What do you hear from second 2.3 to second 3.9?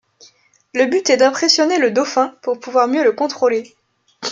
pour pouvoir mieux le contrôler.